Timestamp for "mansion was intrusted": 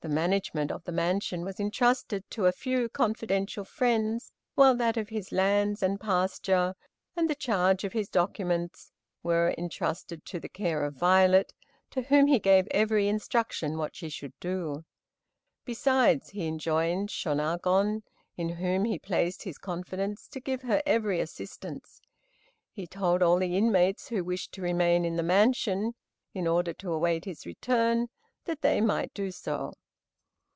0.92-2.22